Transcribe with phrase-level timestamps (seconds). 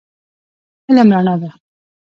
[0.89, 1.49] علم رڼا ده.